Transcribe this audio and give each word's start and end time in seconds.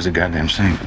Where's 0.00 0.06
a 0.06 0.12
goddamn 0.12 0.48
sink? 0.48 0.80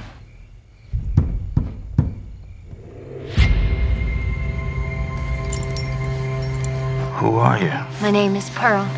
Who 7.18 7.36
are 7.36 7.60
you? 7.60 7.70
My 8.02 8.10
name 8.10 8.36
is 8.36 8.50
Pearl. 8.50 8.90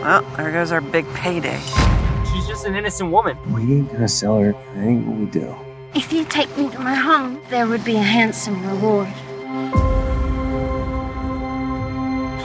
Well, 0.00 0.22
there 0.38 0.52
goes 0.52 0.72
our 0.72 0.80
big 0.80 1.04
payday. 1.12 1.60
She's 2.32 2.46
just 2.46 2.64
an 2.64 2.76
innocent 2.76 3.10
woman. 3.10 3.36
We 3.52 3.60
ain't 3.74 3.92
gonna 3.92 4.08
sell 4.08 4.38
her. 4.38 4.54
anything 4.74 5.20
we 5.20 5.26
do. 5.26 5.54
If 5.94 6.14
you 6.14 6.24
take 6.24 6.48
me 6.56 6.70
to 6.70 6.78
my 6.78 6.94
home, 6.94 7.38
there 7.50 7.66
would 7.66 7.84
be 7.84 7.96
a 7.96 8.02
handsome 8.02 8.66
reward. 8.66 9.08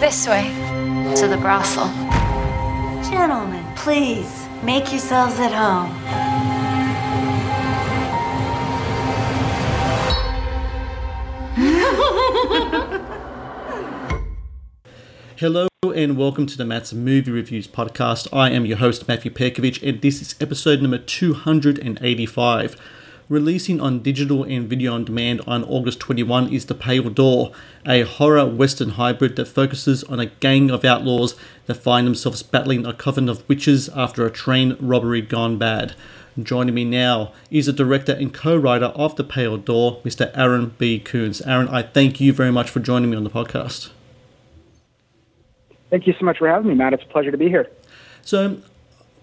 This 0.02 0.28
way, 0.28 0.52
to 1.16 1.30
the 1.30 1.38
brothel. 1.38 1.88
Gentlemen, 3.10 3.64
please 3.78 4.46
make 4.62 4.92
yourselves 4.92 5.40
at 5.40 5.54
home. 5.54 6.27
Hello 15.38 15.68
and 15.84 16.18
welcome 16.18 16.46
to 16.46 16.58
the 16.58 16.66
Matt's 16.66 16.94
Movie 16.94 17.32
Reviews 17.32 17.68
podcast. 17.68 18.28
I 18.32 18.50
am 18.52 18.66
your 18.66 18.78
host, 18.78 19.08
Matthew 19.08 19.32
Perkovich, 19.32 19.88
and 19.88 20.02
this 20.02 20.22
is 20.22 20.36
episode 20.40 20.82
number 20.82 20.98
285. 20.98 22.76
Releasing 23.30 23.82
on 23.82 24.02
digital 24.02 24.44
and 24.46 24.70
video 24.70 24.94
on 24.94 25.04
demand 25.04 25.42
on 25.46 25.66
August 25.66 26.00
21 26.00 26.54
is 26.54 26.68
The 26.68 26.76
Pale 26.76 27.10
Door, 27.10 27.52
a 27.86 28.04
horror 28.04 28.46
western 28.46 28.92
hybrid 28.92 29.36
that 29.36 29.50
focuses 29.50 30.04
on 30.06 30.20
a 30.20 30.28
gang 30.28 30.72
of 30.72 30.86
outlaws 30.86 31.36
that 31.66 31.76
find 31.76 32.08
themselves 32.08 32.42
battling 32.42 32.86
a 32.86 32.94
coven 32.94 33.28
of 33.28 33.48
witches 33.50 33.90
after 33.90 34.26
a 34.26 34.32
train 34.32 34.78
robbery 34.80 35.22
gone 35.22 35.58
bad. 35.58 35.94
Joining 36.42 36.76
me 36.76 36.86
now 36.86 37.32
is 37.50 37.66
the 37.66 37.74
director 37.74 38.12
and 38.12 38.32
co-writer 38.32 38.88
of 38.88 39.16
The 39.16 39.24
Pale 39.24 39.58
Door, 39.58 40.02
Mr. 40.04 40.32
Aaron 40.36 40.76
B. 40.78 41.00
Koontz. 41.00 41.42
Aaron, 41.48 41.68
I 41.70 41.82
thank 41.82 42.22
you 42.22 42.32
very 42.32 42.52
much 42.52 42.70
for 42.70 42.80
joining 42.80 43.10
me 43.10 43.18
on 43.18 43.24
the 43.24 43.30
podcast. 43.30 43.90
Thank 45.90 46.06
you 46.06 46.14
so 46.20 46.26
much 46.26 46.38
for 46.38 46.48
having 46.48 46.70
me, 46.70 46.76
Matt. 46.76 46.94
It's 46.94 47.04
a 47.04 47.08
pleasure 47.08 47.32
to 47.32 47.38
be 47.38 47.50
here. 47.50 47.68
So, 48.22 48.58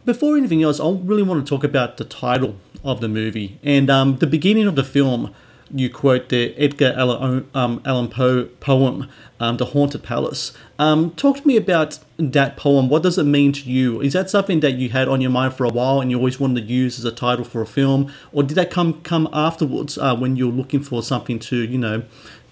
before 0.05 0.37
anything 0.37 0.63
else, 0.63 0.81
I 0.81 0.91
really 0.91 1.23
want 1.23 1.47
to 1.47 1.49
talk 1.49 1.63
about 1.63 1.99
the 1.99 2.05
title 2.05 2.57
of 2.83 3.01
the 3.01 3.09
movie 3.09 3.59
and 3.63 3.89
um, 3.91 4.17
the 4.17 4.27
beginning 4.27 4.67
of 4.67 4.75
the 4.75 4.85
film. 4.85 5.33
You 5.71 5.89
quote 5.91 6.29
the 6.29 6.55
Edgar 6.57 6.95
Allan, 6.97 7.49
um, 7.55 7.81
Allan 7.85 8.09
Poe 8.09 8.45
poem, 8.61 9.09
um, 9.41 9.57
"The 9.57 9.67
Haunted 9.67 10.03
Palace." 10.03 10.53
Um, 10.79 11.13
talk 11.13 11.39
to 11.39 11.47
me 11.47 11.57
about 11.57 11.99
that 12.19 12.57
poem. 12.57 12.89
What 12.89 13.03
does 13.03 13.17
it 13.17 13.25
mean 13.25 13.53
to 13.53 13.71
you? 13.71 14.01
Is 14.01 14.13
that 14.13 14.29
something 14.29 14.61
that 14.61 14.73
you 14.73 14.91
had 14.91 15.09
on 15.09 15.21
your 15.21 15.31
mind 15.31 15.55
for 15.55 15.65
a 15.65 15.71
while 15.71 16.01
and 16.01 16.11
you 16.11 16.19
always 16.19 16.39
wanted 16.39 16.67
to 16.67 16.73
use 16.73 16.99
as 16.99 17.05
a 17.05 17.13
title 17.13 17.45
for 17.45 17.63
a 17.63 17.67
film, 17.67 18.13
or 18.33 18.43
did 18.43 18.57
that 18.57 18.71
come 18.71 19.01
come 19.03 19.29
afterwards 19.33 19.97
uh, 19.97 20.15
when 20.15 20.37
you're 20.37 20.53
looking 20.53 20.81
for 20.81 21.03
something 21.03 21.39
to 21.41 21.57
you 21.57 21.79
know, 21.79 22.03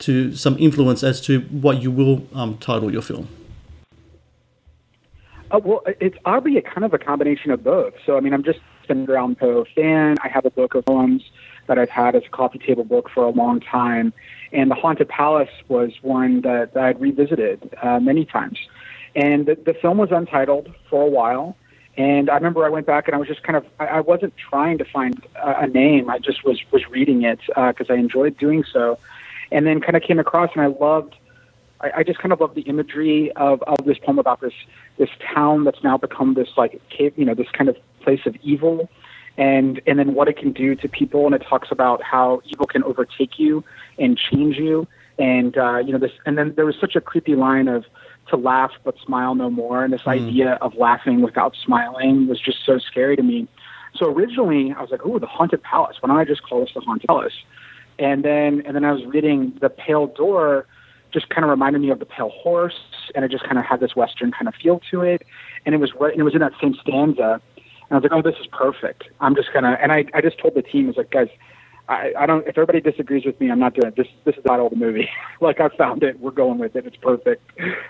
to 0.00 0.34
some 0.34 0.56
influence 0.59 1.04
as 1.04 1.20
to 1.22 1.41
what 1.41 1.82
you 1.82 1.91
will 1.91 2.26
um, 2.34 2.56
title 2.59 2.91
your 2.91 3.03
film? 3.03 3.28
Uh, 5.50 5.60
well, 5.62 5.82
it's 6.00 6.16
oddly 6.25 6.60
kind 6.62 6.84
of 6.84 6.94
a 6.94 6.98
combination 6.98 7.50
of 7.50 7.62
both. 7.62 7.92
So, 8.06 8.16
I 8.16 8.20
mean, 8.20 8.32
I'm 8.32 8.42
just 8.42 8.60
an 8.88 9.09
Allan 9.10 9.34
Poe 9.34 9.66
fan. 9.75 10.16
I 10.22 10.28
have 10.28 10.47
a 10.47 10.50
book 10.50 10.75
of 10.75 10.84
poems 10.84 11.22
that 11.66 11.78
I've 11.78 11.90
had 11.90 12.14
as 12.14 12.24
a 12.26 12.28
coffee 12.28 12.58
table 12.58 12.84
book 12.84 13.10
for 13.10 13.24
a 13.24 13.30
long 13.30 13.60
time, 13.60 14.12
and 14.52 14.70
The 14.70 14.74
Haunted 14.74 15.08
Palace 15.08 15.50
was 15.68 15.92
one 16.02 16.42
that, 16.42 16.74
that 16.74 16.84
I'd 16.84 17.00
revisited 17.00 17.74
uh, 17.80 18.00
many 18.00 18.24
times. 18.24 18.58
And 19.14 19.46
the, 19.46 19.54
the 19.54 19.74
film 19.74 19.98
was 19.98 20.10
untitled 20.10 20.74
for 20.88 21.02
a 21.02 21.08
while. 21.08 21.56
And 21.96 22.30
I 22.30 22.34
remember 22.34 22.64
I 22.64 22.70
went 22.70 22.86
back 22.86 23.06
and 23.06 23.14
I 23.14 23.18
was 23.18 23.28
just 23.28 23.42
kind 23.42 23.56
of 23.56 23.66
I, 23.78 23.86
I 23.86 24.00
wasn't 24.00 24.34
trying 24.38 24.78
to 24.78 24.84
find 24.84 25.26
a, 25.36 25.64
a 25.64 25.66
name. 25.66 26.08
I 26.08 26.18
just 26.18 26.42
was 26.42 26.58
was 26.70 26.88
reading 26.88 27.22
it 27.22 27.40
because 27.46 27.90
uh, 27.90 27.92
I 27.92 27.96
enjoyed 27.96 28.38
doing 28.38 28.64
so, 28.64 28.98
and 29.50 29.66
then 29.66 29.82
kind 29.82 29.94
of 29.94 30.02
came 30.02 30.18
across 30.18 30.50
and 30.54 30.62
I 30.62 30.68
loved 30.68 31.14
I, 31.82 32.02
just 32.04 32.18
kind 32.20 32.32
of 32.32 32.40
love 32.40 32.54
the 32.54 32.62
imagery 32.62 33.32
of, 33.32 33.62
of 33.62 33.84
this 33.84 33.98
poem 33.98 34.18
about 34.18 34.40
this 34.40 34.52
this 34.98 35.10
town 35.34 35.64
that's 35.64 35.82
now 35.82 35.98
become 35.98 36.34
this 36.34 36.48
like 36.56 36.80
cave, 36.90 37.12
you 37.16 37.24
know, 37.24 37.34
this 37.34 37.50
kind 37.52 37.68
of 37.68 37.76
place 38.00 38.20
of 38.24 38.36
evil, 38.42 38.88
and 39.38 39.81
and 39.87 39.98
then 39.98 40.15
what 40.15 40.28
it 40.28 40.37
can 40.37 40.53
do 40.53 40.75
to 40.76 40.88
people. 40.88 41.26
And 41.26 41.34
it 41.34 41.43
talks 41.48 41.69
about 41.70 42.03
how 42.03 42.43
evil 42.47 42.66
can 42.66 42.82
overtake 42.84 43.38
you 43.38 43.65
and 43.98 44.19
change 44.19 44.56
you. 44.56 44.87
And 45.19 45.56
uh, 45.56 45.78
you 45.78 45.93
know 45.93 45.98
this, 45.98 46.12
and 46.26 46.38
then 46.38 46.54
there 46.56 46.66
was 46.66 46.76
such 46.81 46.97
a 46.97 47.00
creepy 47.00 47.34
line 47.34 47.69
of 47.69 47.84
to 48.28 48.37
laugh 48.37 48.72
but 48.84 48.94
smile 49.04 49.34
no 49.34 49.50
more. 49.50 49.84
And 49.84 49.92
this 49.92 50.03
mm. 50.03 50.12
idea 50.12 50.53
of 50.60 50.75
laughing 50.76 51.22
without 51.22 51.54
smiling 51.65 52.28
was 52.28 52.41
just 52.41 52.59
so 52.65 52.78
scary 52.78 53.16
to 53.16 53.22
me. 53.22 53.48
So 53.94 54.06
originally 54.06 54.72
I 54.76 54.81
was 54.81 54.91
like, 54.91 55.04
oh, 55.04 55.19
the 55.19 55.26
haunted 55.26 55.62
palace. 55.62 55.97
Why 56.00 56.09
don't 56.09 56.19
I 56.19 56.25
just 56.25 56.42
call 56.42 56.60
this 56.60 56.71
the 56.75 56.81
haunted 56.81 57.06
palace? 57.06 57.34
And 57.98 58.25
then 58.25 58.62
and 58.65 58.75
then 58.75 58.84
I 58.84 58.92
was 58.92 59.04
reading 59.04 59.53
the 59.60 59.69
Pale 59.69 60.09
Door 60.09 60.66
just 61.12 61.28
kind 61.28 61.44
of 61.44 61.50
reminded 61.50 61.82
me 61.82 61.91
of 61.91 61.98
the 61.98 62.06
Pale 62.06 62.31
Horse, 62.31 62.81
and 63.15 63.25
it 63.25 63.31
just 63.31 63.44
kind 63.44 63.59
of 63.59 63.65
had 63.65 63.81
this 63.81 63.94
Western 63.94 64.32
kind 64.32 64.48
of 64.48 64.54
feel 64.54 64.81
to 64.91 65.03
it. 65.03 65.22
And 65.66 65.75
it 65.75 65.78
was 65.78 65.92
right, 66.00 66.10
and 66.10 66.21
it 66.21 66.25
was 66.25 66.34
in 66.34 66.41
that 66.41 66.53
same 66.60 66.75
stanza. 66.81 67.41
And 67.92 67.98
I 67.98 68.00
was 68.00 68.10
like, 68.10 68.12
oh, 68.12 68.22
this 68.22 68.41
is 68.41 68.47
perfect. 68.47 69.04
I'm 69.20 69.36
just 69.36 69.53
gonna, 69.53 69.76
and 69.78 69.92
I, 69.92 70.06
I 70.14 70.22
just 70.22 70.38
told 70.38 70.54
the 70.54 70.62
team, 70.62 70.86
I 70.86 70.88
was 70.88 70.97
like, 70.97 71.10
guys, 71.10 71.28
I, 71.91 72.14
I 72.19 72.25
don't. 72.25 72.41
If 72.48 72.56
everybody 72.56 72.80
disagrees 72.80 73.26
with 73.26 73.38
me, 73.38 73.50
I'm 73.50 73.58
not 73.58 73.75
doing 73.75 73.88
it. 73.88 73.97
This, 73.97 74.06
this 74.25 74.34
is 74.34 74.44
not 74.47 74.60
all 74.60 74.70
the 74.70 74.76
movie. 74.76 75.10
like 75.42 75.60
I 75.60 75.69
found 75.76 76.03
it. 76.03 76.19
We're 76.19 76.30
going 76.30 76.56
with 76.56 76.75
it. 76.75 76.86
It's 76.86 76.97
perfect. 76.97 77.42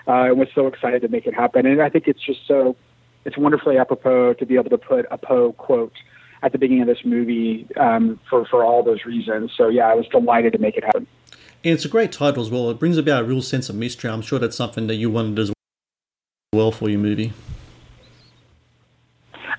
Uh, 0.05 0.11
I 0.11 0.31
was 0.33 0.49
so 0.53 0.67
excited 0.67 1.03
to 1.03 1.07
make 1.07 1.25
it 1.25 1.33
happen, 1.33 1.65
and 1.65 1.81
I 1.81 1.87
think 1.87 2.09
it's 2.09 2.19
just 2.19 2.45
so. 2.45 2.75
It's 3.23 3.37
wonderfully 3.37 3.77
apropos 3.77 4.33
to 4.33 4.45
be 4.45 4.55
able 4.55 4.71
to 4.71 4.77
put 4.77 5.05
a 5.09 5.17
Poe 5.17 5.53
quote 5.53 5.93
at 6.41 6.51
the 6.51 6.57
beginning 6.57 6.81
of 6.81 6.87
this 6.89 7.05
movie 7.05 7.65
um, 7.77 8.19
for 8.29 8.45
for 8.47 8.65
all 8.65 8.83
those 8.83 9.05
reasons. 9.05 9.51
So 9.55 9.69
yeah, 9.69 9.87
I 9.87 9.93
was 9.93 10.05
delighted 10.07 10.51
to 10.51 10.59
make 10.59 10.75
it 10.75 10.83
happen. 10.83 11.07
And 11.63 11.73
it's 11.73 11.85
a 11.85 11.89
great 11.89 12.11
title 12.11 12.43
as 12.43 12.49
well. 12.49 12.69
It 12.71 12.77
brings 12.77 12.97
about 12.97 13.23
a 13.23 13.25
real 13.25 13.41
sense 13.41 13.69
of 13.69 13.77
mystery. 13.77 14.11
I'm 14.11 14.21
sure 14.21 14.37
that's 14.37 14.57
something 14.57 14.87
that 14.87 14.95
you 14.95 15.09
wanted 15.09 15.39
as 15.39 15.53
well 16.51 16.73
for 16.73 16.89
your 16.89 16.99
movie. 16.99 17.31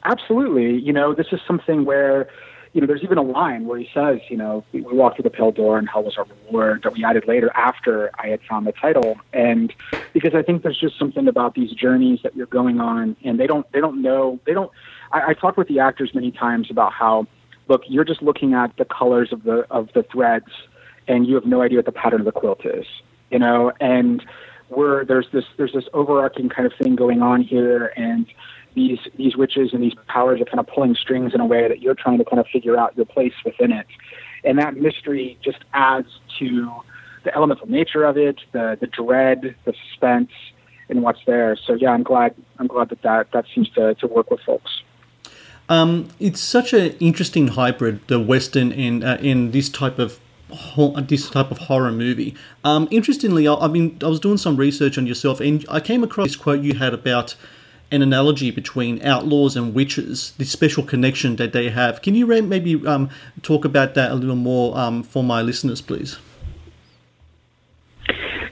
Absolutely. 0.04 0.78
You 0.78 0.92
know, 0.92 1.15
this 1.15 1.28
is 1.32 1.41
something 1.47 1.84
where, 1.84 2.28
you 2.72 2.81
know, 2.81 2.87
there's 2.87 3.03
even 3.03 3.19
a 3.19 3.22
line 3.22 3.66
where 3.66 3.78
he 3.78 3.88
says, 3.94 4.20
you 4.28 4.37
know, 4.37 4.65
we, 4.72 4.82
we 4.82 4.92
walked 4.92 5.16
through 5.16 5.22
the 5.22 5.31
pale 5.31 5.50
door 5.50 5.78
and 5.78 5.88
hell 5.88 6.03
was 6.03 6.16
our 6.19 6.26
reward 6.47 6.82
that 6.82 6.92
we 6.92 7.04
added 7.04 7.26
later 7.26 7.50
after 7.54 8.10
I 8.19 8.28
had 8.28 8.41
found 8.43 8.66
the 8.66 8.72
title. 8.72 9.19
And 9.32 9.72
because 10.12 10.34
I 10.34 10.43
think 10.43 10.62
there's 10.62 10.78
just 10.78 10.98
something 10.98 11.26
about 11.26 11.54
these 11.54 11.72
journeys 11.72 12.20
that 12.22 12.37
you're 12.37 12.47
going 12.47 12.81
on 12.81 13.16
and 13.25 13.41
they 13.41 13.47
don't, 13.47 13.70
they 13.72 13.81
don't 13.81 14.03
know, 14.03 14.41
they 14.44 14.53
don't, 14.53 14.70
I, 15.12 15.28
I 15.31 15.34
talk 15.34 15.56
with 15.56 15.69
the 15.69 15.78
actors 15.78 16.14
many 16.14 16.31
times 16.31 16.70
about 16.70 16.93
how, 16.93 17.26
look, 17.69 17.82
you're 17.88 18.04
just 18.04 18.22
looking 18.22 18.53
at 18.53 18.76
the 18.76 18.84
colors 18.84 19.32
of 19.32 19.44
the, 19.44 19.66
of 19.70 19.88
the 19.94 20.03
threads 20.03 20.50
and 21.09 21.26
you 21.26 21.34
have 21.34 21.47
no 21.47 21.62
idea 21.62 21.78
what 21.78 21.87
the 21.87 21.93
pattern 21.93 22.20
of 22.20 22.26
the 22.26 22.32
quilt 22.32 22.64
is, 22.66 22.87
you 23.31 23.38
know, 23.38 23.72
and 23.81 24.25
we're 24.70 25.05
there's 25.05 25.26
this 25.32 25.44
there's 25.56 25.73
this 25.73 25.84
overarching 25.93 26.49
kind 26.49 26.67
of 26.67 26.73
thing 26.79 26.96
going 26.96 27.23
on 27.23 27.43
here, 27.43 27.93
and 27.96 28.26
these 28.75 28.99
these 29.17 29.37
witches 29.37 29.73
and 29.73 29.82
these 29.82 29.94
powers 30.09 30.41
are 30.41 30.44
kind 30.44 30.61
of 30.61 30.67
pulling 30.67 30.94
strings 30.94 31.35
in 31.35 31.41
a 31.41 31.47
way 31.47 31.69
that 31.69 31.81
you're 31.81 31.94
trying 31.94 32.19
to 32.19 32.25
kind 32.25 32.41
of 32.41 32.47
figure 32.49 32.76
out 32.76 32.97
your 32.97 33.06
place 33.06 33.35
within 33.44 33.73
it, 33.73 33.87
and 34.44 34.59
that 34.59 34.76
mystery 34.76 35.38
just 35.43 35.59
adds 35.73 36.09
to 36.38 36.71
the 37.25 37.35
elemental 37.35 37.69
nature 37.69 38.05
of 38.05 38.17
it, 38.17 38.41
the 38.53 38.76
the 38.81 38.87
dread, 38.87 39.55
the 39.65 39.75
suspense, 39.88 40.31
and 40.88 41.03
what's 41.03 41.21
there. 41.26 41.56
So 41.56 41.75
yeah, 41.75 41.91
I'm 41.91 42.03
glad 42.03 42.35
I'm 42.59 42.67
glad 42.67 42.88
that 42.91 43.03
that, 43.03 43.32
that 43.32 43.47
seems 43.55 43.71
to, 43.71 43.94
to 43.94 44.06
work 44.06 44.31
with 44.31 44.41
folks. 44.41 44.82
Um, 45.69 46.09
it's 46.20 46.41
such 46.41 46.73
an 46.75 46.94
interesting 47.00 47.49
hybrid, 47.49 48.06
the 48.06 48.20
Western 48.20 48.73
and 48.73 49.03
uh, 49.03 49.19
in 49.20 49.50
this 49.53 49.69
type 49.69 49.99
of 49.99 50.20
this 51.09 51.31
type 51.31 51.50
of 51.50 51.59
horror 51.59 51.91
movie. 51.91 52.35
Um, 52.62 52.87
interestingly, 52.91 53.49
I, 53.49 53.55
I 53.55 53.69
mean, 53.69 53.99
I 54.03 54.06
was 54.06 54.20
doing 54.20 54.37
some 54.37 54.56
research 54.56 54.99
on 54.99 55.06
yourself, 55.06 55.41
and 55.41 55.65
I 55.69 55.81
came 55.81 56.05
across 56.05 56.29
this 56.29 56.37
quote 56.37 56.61
you 56.61 56.75
had 56.75 56.94
about 56.94 57.35
an 57.94 58.02
analogy 58.02 58.50
between 58.50 59.00
outlaws 59.02 59.56
and 59.56 59.73
witches, 59.73 60.32
the 60.38 60.44
special 60.44 60.82
connection 60.82 61.37
that 61.37 61.52
they 61.52 61.70
have. 61.70 62.02
Can 62.02 62.14
you 62.14 62.26
maybe 62.26 62.87
um, 62.87 63.08
talk 63.43 63.64
about 63.64 63.94
that 63.94 64.11
a 64.11 64.14
little 64.14 64.37
more 64.37 64.76
um, 64.76 65.02
for 65.02 65.23
my 65.23 65.41
listeners, 65.41 65.81
please? 65.81 66.19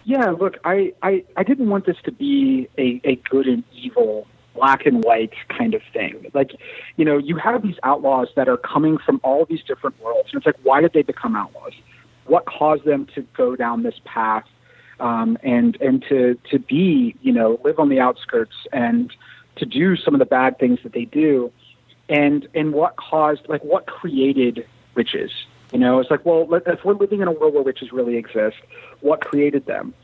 Yeah, 0.05 0.31
look, 0.31 0.59
I, 0.65 0.93
I, 1.03 1.25
I 1.37 1.43
didn't 1.43 1.69
want 1.69 1.87
this 1.87 1.97
to 2.05 2.13
be 2.13 2.69
a, 2.77 3.01
a 3.05 3.17
good 3.17 3.47
and 3.47 3.65
evil, 3.73 4.27
black 4.55 4.85
and 4.85 5.03
white 5.03 5.33
kind 5.49 5.75
of 5.75 5.83
thing. 5.93 6.31
Like, 6.35 6.53
you 6.97 7.05
know, 7.05 7.19
you 7.19 7.37
have 7.37 7.63
these 7.63 7.77
outlaws 7.83 8.29
that 8.37 8.49
are 8.49 8.57
coming 8.57 8.99
from 8.99 9.21
all 9.23 9.45
these 9.45 9.63
different 9.63 10.01
worlds. 10.01 10.31
And 10.33 10.39
it's 10.39 10.47
like, 10.47 10.59
why 10.63 10.81
did 10.81 10.93
they 10.93 11.03
become 11.03 11.37
outlaws? 11.37 11.73
What 12.27 12.47
caused 12.47 12.85
them 12.85 13.07
to 13.15 13.23
go 13.37 13.57
down 13.57 13.83
this 13.83 14.01
path 14.05 14.45
um, 15.01 15.39
and, 15.43 15.81
and 15.81 16.05
to, 16.09 16.39
to 16.51 16.59
be, 16.59 17.15
you 17.23 17.33
know, 17.33 17.61
live 17.65 17.79
on 17.79 17.89
the 17.89 18.01
outskirts 18.01 18.55
and 18.73 19.13
to 19.57 19.67
do 19.67 19.97
some 19.97 20.15
of 20.15 20.19
the 20.19 20.27
bad 20.27 20.59
things 20.59 20.79
that 20.83 20.93
they 20.93 21.05
do? 21.05 21.53
And, 22.09 22.47
and 22.55 22.73
what 22.73 22.97
caused, 22.97 23.49
like, 23.49 23.63
what 23.63 23.87
created 23.87 24.67
witches? 24.95 25.31
You 25.73 25.79
know, 25.79 26.01
it's 26.01 26.11
like, 26.11 26.27
well, 26.27 26.47
if 26.67 26.85
we're 26.85 26.95
living 26.95 27.21
in 27.21 27.29
a 27.29 27.33
world 27.33 27.55
where 27.55 27.63
witches 27.63 27.93
really 27.93 28.17
exist, 28.17 28.57
what 29.01 29.21
created 29.21 29.67
them? 29.67 29.95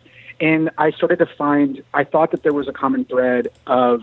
And 0.40 0.70
I 0.78 0.92
started 0.92 1.18
to 1.18 1.26
find, 1.26 1.82
I 1.92 2.04
thought 2.04 2.30
that 2.30 2.42
there 2.42 2.54
was 2.54 2.68
a 2.68 2.72
common 2.72 3.04
thread 3.04 3.48
of 3.66 4.02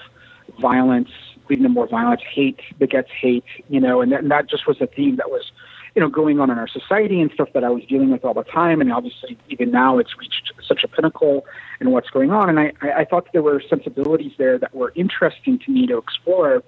violence 0.59 1.09
leading 1.49 1.63
to 1.63 1.69
more 1.69 1.87
violence, 1.87 2.21
hate 2.21 2.59
begets 2.77 3.09
hate, 3.11 3.45
you 3.69 3.79
know, 3.79 4.01
and 4.01 4.11
that, 4.11 4.21
and 4.21 4.31
that 4.31 4.49
just 4.49 4.67
was 4.67 4.81
a 4.81 4.87
theme 4.87 5.15
that 5.17 5.29
was, 5.29 5.51
you 5.95 6.01
know, 6.01 6.09
going 6.09 6.39
on 6.41 6.51
in 6.51 6.57
our 6.57 6.67
society 6.67 7.21
and 7.21 7.31
stuff 7.31 7.49
that 7.53 7.63
I 7.63 7.69
was 7.69 7.83
dealing 7.85 8.11
with 8.11 8.25
all 8.25 8.33
the 8.33 8.43
time. 8.43 8.81
And 8.81 8.91
obviously, 8.91 9.37
even 9.49 9.71
now, 9.71 9.97
it's 9.97 10.17
reached 10.17 10.51
such 10.67 10.83
a 10.83 10.89
pinnacle 10.89 11.45
in 11.79 11.91
what's 11.91 12.09
going 12.09 12.31
on. 12.31 12.49
And 12.49 12.59
I, 12.59 12.73
I 12.81 13.05
thought 13.05 13.29
there 13.31 13.41
were 13.41 13.63
sensibilities 13.69 14.33
there 14.37 14.59
that 14.59 14.75
were 14.75 14.91
interesting 14.95 15.57
to 15.59 15.71
me 15.71 15.87
to 15.87 15.97
explore, 15.97 16.63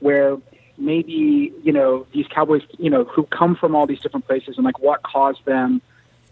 where 0.00 0.36
maybe 0.76 1.52
you 1.62 1.72
know 1.72 2.04
these 2.12 2.26
cowboys 2.26 2.62
you 2.78 2.90
know 2.90 3.04
who 3.04 3.22
come 3.24 3.54
from 3.54 3.76
all 3.76 3.86
these 3.86 4.00
different 4.00 4.26
places 4.26 4.56
and 4.56 4.64
like 4.64 4.80
what 4.80 5.02
caused 5.04 5.44
them 5.44 5.80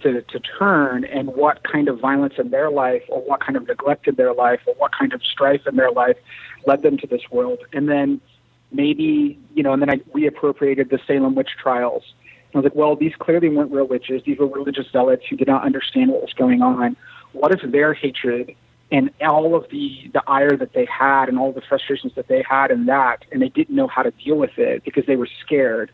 to 0.02 0.20
to 0.22 0.40
turn 0.40 1.04
and 1.04 1.28
what 1.28 1.62
kind 1.62 1.88
of 1.88 2.00
violence 2.00 2.34
in 2.38 2.50
their 2.50 2.68
life 2.68 3.04
or 3.08 3.20
what 3.20 3.38
kind 3.38 3.56
of 3.56 3.68
neglect 3.68 4.08
in 4.08 4.16
their 4.16 4.34
life 4.34 4.60
or 4.66 4.74
what 4.74 4.90
kind 4.92 5.12
of 5.12 5.22
strife 5.22 5.64
in 5.66 5.76
their 5.76 5.92
life 5.92 6.16
led 6.66 6.82
them 6.82 6.98
to 6.98 7.06
this 7.06 7.22
world 7.30 7.60
and 7.72 7.88
then 7.88 8.20
maybe 8.72 9.38
you 9.54 9.62
know 9.62 9.72
and 9.72 9.80
then 9.80 9.90
I 9.90 9.98
reappropriated 10.12 10.90
the 10.90 10.98
Salem 11.06 11.36
witch 11.36 11.50
trials 11.56 12.02
I 12.54 12.58
was 12.58 12.64
like 12.64 12.74
well 12.74 12.96
these 12.96 13.14
clearly 13.18 13.48
weren't 13.48 13.72
real 13.72 13.86
witches. 13.86 14.22
These 14.24 14.38
were 14.38 14.46
religious 14.46 14.86
zealots 14.92 15.24
who 15.28 15.36
did 15.36 15.48
not 15.48 15.64
understand 15.64 16.10
what 16.10 16.22
was 16.22 16.32
going 16.32 16.62
on. 16.62 16.96
What 17.32 17.52
if 17.52 17.60
their 17.70 17.94
hatred 17.94 18.54
and 18.90 19.10
all 19.22 19.54
of 19.54 19.68
the 19.70 20.10
the 20.12 20.22
ire 20.26 20.56
that 20.56 20.74
they 20.74 20.84
had 20.84 21.28
and 21.28 21.38
all 21.38 21.52
the 21.52 21.62
frustrations 21.62 22.12
that 22.14 22.28
they 22.28 22.44
had 22.48 22.70
in 22.70 22.86
that 22.86 23.24
and 23.32 23.40
they 23.40 23.48
didn't 23.48 23.74
know 23.74 23.88
how 23.88 24.02
to 24.02 24.10
deal 24.12 24.36
with 24.36 24.58
it 24.58 24.84
because 24.84 25.06
they 25.06 25.16
were 25.16 25.28
scared. 25.44 25.90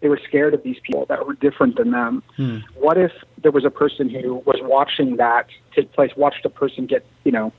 They 0.00 0.08
were 0.08 0.20
scared 0.26 0.54
of 0.54 0.62
these 0.62 0.78
people 0.82 1.06
that 1.06 1.26
were 1.26 1.34
different 1.34 1.76
than 1.76 1.90
them. 1.90 2.22
Hmm. 2.36 2.58
what 2.74 2.96
if 2.96 3.12
there 3.42 3.52
was 3.52 3.64
a 3.64 3.70
person 3.70 4.08
who 4.08 4.36
was 4.46 4.58
watching 4.62 5.16
that 5.16 5.46
take 5.74 5.92
place 5.92 6.12
watched 6.16 6.44
a 6.44 6.50
person 6.50 6.86
get 6.86 7.04
you 7.24 7.32
know 7.32 7.52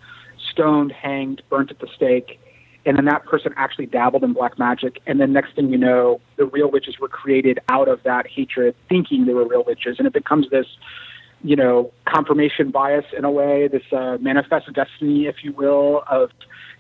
stoned 0.52 0.92
hanged 0.92 1.44
burnt 1.50 1.70
at 1.70 1.80
the 1.80 1.88
stake 1.96 2.40
and 2.90 2.98
then 2.98 3.06
that 3.06 3.24
person 3.26 3.54
actually 3.56 3.86
dabbled 3.86 4.24
in 4.24 4.34
black 4.34 4.58
magic 4.58 5.00
and 5.06 5.22
then 5.22 5.32
next 5.32 5.56
thing 5.56 5.70
you 5.70 5.78
know 5.78 6.20
the 6.38 6.46
real 6.46 6.72
witches 6.72 7.00
were 7.00 7.08
created 7.08 7.60
out 7.70 7.88
of 7.88 8.02
that 8.02 8.26
hatred 8.26 8.76
thinking 8.90 9.26
they 9.26 9.34
were 9.34 9.48
real 9.48 9.64
witches 9.64 10.00
and 10.00 10.08
it 10.08 10.14
becomes 10.14 10.50
this 10.50 10.66
you 11.44 11.56
know, 11.56 11.92
confirmation 12.06 12.72
bias 12.72 13.06
in 13.18 13.24
a 13.24 13.32
way, 13.32 13.68
this 13.68 13.84
uh, 13.94 14.18
manifest 14.20 14.72
destiny, 14.74 15.28
if 15.28 15.44
you 15.44 15.54
will, 15.54 16.04
of 16.10 16.32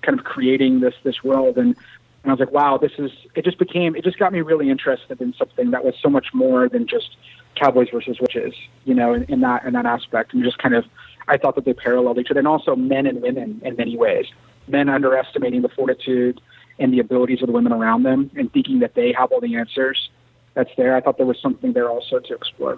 kind 0.02 0.20
of 0.20 0.26
creating 0.26 0.82
this 0.82 0.94
this 1.04 1.24
world. 1.24 1.58
And, 1.58 1.76
and 2.24 2.26
I 2.26 2.32
was 2.32 2.40
like, 2.40 2.52
wow, 2.52 2.78
this 2.78 2.92
is. 2.98 3.12
It 3.36 3.46
just 3.46 3.58
became. 3.58 3.96
It 3.96 4.04
just 4.04 4.20
got 4.20 4.34
me 4.34 4.42
really 4.42 4.70
interested 4.70 5.22
in 5.22 5.34
something 5.34 5.72
that 5.72 5.86
was 5.86 5.96
so 6.02 6.10
much 6.10 6.28
more 6.34 6.68
than 6.68 6.88
just 6.88 7.16
cowboys 7.56 7.88
versus 7.90 8.20
witches. 8.20 8.54
You 8.84 8.96
know, 8.96 9.14
in, 9.14 9.24
in 9.24 9.40
that 9.42 9.64
in 9.64 9.74
that 9.74 9.86
aspect, 9.86 10.34
and 10.34 10.44
just 10.44 10.58
kind 10.58 10.76
of, 10.76 10.86
I 11.30 11.38
thought 11.38 11.56
that 11.56 11.64
they 11.64 11.74
paralleled 11.74 12.20
each 12.20 12.30
other, 12.30 12.40
and 12.40 12.48
also 12.48 12.76
men 12.76 13.08
and 13.08 13.22
women 13.22 13.62
in 13.64 13.78
many 13.78 13.96
ways. 13.96 14.26
Men 14.70 14.90
underestimating 14.90 15.62
the 15.62 15.70
fortitude 15.70 16.42
and 16.78 16.94
the 16.94 17.00
abilities 17.00 17.42
of 17.42 17.48
the 17.48 17.54
women 17.54 17.74
around 17.74 18.04
them, 18.04 18.32
and 18.36 18.52
thinking 18.54 18.80
that 18.80 18.94
they 18.96 19.12
have 19.12 19.32
all 19.32 19.42
the 19.42 19.56
answers. 19.56 20.10
That's 20.54 20.70
there. 20.78 20.96
I 20.96 21.02
thought 21.02 21.18
there 21.18 21.26
was 21.26 21.40
something 21.42 21.74
there 21.74 21.90
also 21.90 22.20
to 22.20 22.34
explore 22.34 22.78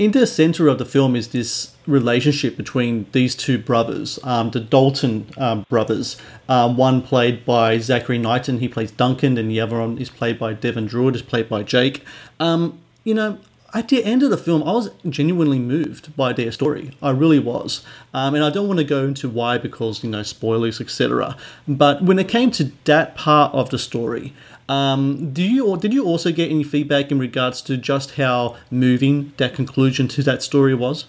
in 0.00 0.12
the 0.12 0.26
center 0.26 0.66
of 0.66 0.78
the 0.78 0.86
film 0.86 1.14
is 1.14 1.28
this 1.28 1.76
relationship 1.86 2.56
between 2.56 3.04
these 3.12 3.34
two 3.34 3.58
brothers, 3.58 4.18
um, 4.24 4.50
the 4.50 4.58
Dalton 4.58 5.26
um, 5.36 5.66
brothers. 5.68 6.16
Um, 6.48 6.78
one 6.78 7.02
played 7.02 7.44
by 7.44 7.76
Zachary 7.76 8.16
Knighton, 8.16 8.60
he 8.60 8.68
plays 8.68 8.90
Duncan, 8.90 9.36
and 9.36 9.50
the 9.50 9.60
other 9.60 9.78
one 9.78 9.98
is 9.98 10.08
played 10.08 10.38
by 10.38 10.54
Devon 10.54 10.86
Druid, 10.86 11.16
is 11.16 11.20
played 11.20 11.50
by 11.50 11.62
Jake. 11.62 12.02
Um, 12.40 12.80
you 13.04 13.12
know, 13.12 13.40
at 13.72 13.88
the 13.88 14.04
end 14.04 14.22
of 14.22 14.30
the 14.30 14.36
film, 14.36 14.62
I 14.62 14.72
was 14.72 14.90
genuinely 15.08 15.58
moved 15.58 16.16
by 16.16 16.32
their 16.32 16.50
story. 16.50 16.96
I 17.02 17.10
really 17.10 17.38
was, 17.38 17.84
um, 18.12 18.34
and 18.34 18.44
I 18.44 18.50
don't 18.50 18.66
want 18.66 18.78
to 18.78 18.84
go 18.84 19.04
into 19.04 19.28
why 19.28 19.58
because 19.58 20.02
you 20.02 20.10
know 20.10 20.22
spoilers, 20.22 20.80
etc. 20.80 21.36
But 21.68 22.02
when 22.02 22.18
it 22.18 22.28
came 22.28 22.50
to 22.52 22.72
that 22.84 23.14
part 23.14 23.54
of 23.54 23.70
the 23.70 23.78
story, 23.78 24.32
um, 24.68 25.32
do 25.32 25.42
you 25.42 25.66
or 25.66 25.76
did 25.76 25.92
you 25.92 26.04
also 26.04 26.32
get 26.32 26.50
any 26.50 26.64
feedback 26.64 27.10
in 27.10 27.18
regards 27.18 27.60
to 27.62 27.76
just 27.76 28.16
how 28.16 28.56
moving 28.70 29.32
that 29.36 29.54
conclusion 29.54 30.08
to 30.08 30.22
that 30.22 30.42
story 30.42 30.74
was? 30.74 31.06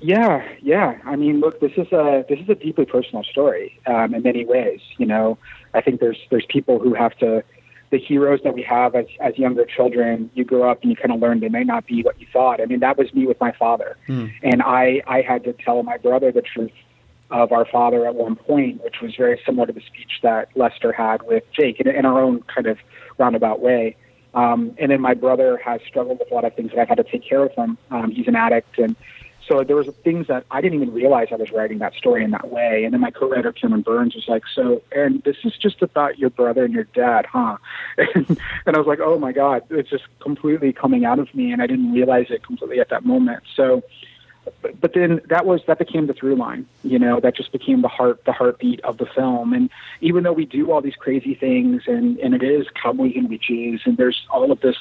Yeah, 0.00 0.46
yeah. 0.62 0.98
I 1.04 1.16
mean, 1.16 1.40
look, 1.40 1.60
this 1.60 1.72
is 1.76 1.90
a 1.92 2.24
this 2.28 2.38
is 2.38 2.48
a 2.48 2.54
deeply 2.54 2.86
personal 2.86 3.24
story 3.24 3.80
um, 3.86 4.14
in 4.14 4.22
many 4.22 4.44
ways. 4.44 4.80
You 4.96 5.06
know, 5.06 5.38
I 5.74 5.80
think 5.80 6.00
there's 6.00 6.18
there's 6.30 6.46
people 6.48 6.78
who 6.78 6.94
have 6.94 7.16
to 7.18 7.42
the 7.90 7.98
heroes 7.98 8.40
that 8.44 8.54
we 8.54 8.62
have 8.62 8.94
as 8.94 9.06
as 9.20 9.38
younger 9.38 9.64
children. 9.64 10.30
You 10.34 10.44
grow 10.44 10.70
up 10.70 10.82
and 10.82 10.90
you 10.90 10.96
kind 10.96 11.12
of 11.12 11.20
learn 11.20 11.40
they 11.40 11.48
may 11.48 11.64
not 11.64 11.86
be 11.86 12.02
what 12.02 12.20
you 12.20 12.26
thought. 12.32 12.60
I 12.60 12.66
mean, 12.66 12.80
that 12.80 12.98
was 12.98 13.12
me 13.14 13.26
with 13.26 13.40
my 13.40 13.52
father, 13.52 13.96
mm. 14.08 14.32
and 14.42 14.62
I 14.62 15.02
I 15.06 15.22
had 15.22 15.44
to 15.44 15.52
tell 15.52 15.82
my 15.82 15.96
brother 15.96 16.32
the 16.32 16.42
truth 16.42 16.72
of 17.30 17.52
our 17.52 17.66
father 17.66 18.06
at 18.06 18.14
one 18.14 18.36
point, 18.36 18.82
which 18.82 18.96
was 19.02 19.14
very 19.14 19.40
similar 19.44 19.66
to 19.66 19.72
the 19.72 19.82
speech 19.82 20.20
that 20.22 20.48
Lester 20.54 20.92
had 20.92 21.22
with 21.22 21.44
Jake 21.52 21.78
in, 21.78 21.86
in 21.86 22.06
our 22.06 22.22
own 22.22 22.42
kind 22.42 22.66
of 22.66 22.78
roundabout 23.18 23.60
way. 23.60 23.96
Um, 24.34 24.74
and 24.78 24.90
then 24.90 25.00
my 25.00 25.14
brother 25.14 25.58
has 25.64 25.80
struggled 25.86 26.18
with 26.20 26.30
a 26.30 26.34
lot 26.34 26.44
of 26.44 26.54
things 26.54 26.70
that 26.70 26.78
I've 26.78 26.88
had 26.88 26.98
to 26.98 27.04
take 27.04 27.28
care 27.28 27.42
of 27.42 27.52
him. 27.52 27.76
Um, 27.90 28.10
he's 28.10 28.28
an 28.28 28.36
addict, 28.36 28.78
and 28.78 28.94
so 29.48 29.64
there 29.64 29.76
was 29.76 29.88
things 30.04 30.26
that 30.26 30.44
I 30.50 30.60
didn't 30.60 30.82
even 30.82 30.94
realize 30.94 31.28
I 31.32 31.36
was 31.36 31.50
writing 31.50 31.78
that 31.78 31.94
story 31.94 32.22
in 32.22 32.30
that 32.32 32.50
way. 32.50 32.84
And 32.84 32.92
then 32.92 33.00
my 33.00 33.10
co-writer 33.10 33.52
Cameron 33.52 33.82
Burns 33.82 34.14
was 34.14 34.28
like, 34.28 34.42
"So, 34.54 34.82
Aaron, 34.92 35.22
this 35.24 35.36
is 35.44 35.56
just 35.56 35.82
about 35.82 36.18
your 36.18 36.30
brother 36.30 36.64
and 36.64 36.74
your 36.74 36.84
dad, 36.84 37.26
huh?" 37.26 37.56
and, 37.96 38.28
and 38.66 38.76
I 38.76 38.78
was 38.78 38.86
like, 38.86 39.00
"Oh 39.00 39.18
my 39.18 39.32
God!" 39.32 39.62
It's 39.70 39.88
just 39.88 40.04
completely 40.20 40.72
coming 40.72 41.04
out 41.04 41.18
of 41.18 41.34
me, 41.34 41.50
and 41.50 41.62
I 41.62 41.66
didn't 41.66 41.92
realize 41.92 42.26
it 42.30 42.44
completely 42.44 42.80
at 42.80 42.90
that 42.90 43.04
moment. 43.04 43.42
So 43.56 43.82
but, 44.80 44.92
then 44.94 45.20
that 45.28 45.46
was 45.46 45.60
that 45.66 45.78
became 45.78 46.06
the 46.06 46.14
through 46.14 46.34
line 46.36 46.66
you 46.82 46.98
know 46.98 47.20
that 47.20 47.36
just 47.36 47.52
became 47.52 47.82
the 47.82 47.88
heart 47.88 48.24
the 48.24 48.32
heartbeat 48.32 48.80
of 48.80 48.98
the 48.98 49.06
film. 49.06 49.52
And 49.52 49.70
even 50.00 50.24
though 50.24 50.32
we 50.32 50.46
do 50.46 50.70
all 50.72 50.80
these 50.80 50.96
crazy 50.96 51.34
things 51.34 51.82
and 51.86 52.18
and 52.18 52.34
it 52.34 52.42
is 52.42 52.66
cowboys 52.80 53.12
and 53.16 53.28
witches 53.28 53.82
and 53.84 53.96
there's 53.96 54.26
all 54.30 54.50
of 54.50 54.60
this 54.60 54.76